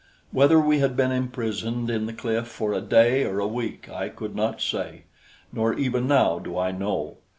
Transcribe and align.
Whether 0.31 0.59
we 0.59 0.79
had 0.79 0.97
been 0.97 1.11
imprisoned 1.11 1.91
in 1.91 2.07
the 2.07 2.11
cliff 2.13 2.47
for 2.47 2.73
a 2.73 2.81
day 2.81 3.23
or 3.23 3.37
a 3.37 3.45
week 3.45 3.87
I 3.87 4.09
could 4.09 4.35
not 4.35 4.59
say; 4.59 5.03
nor 5.53 5.75
even 5.75 6.07
now 6.07 6.39
do 6.39 6.57
I 6.57 6.71
know. 6.71 7.17